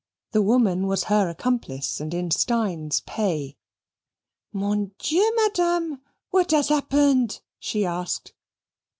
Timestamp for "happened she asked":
6.69-8.33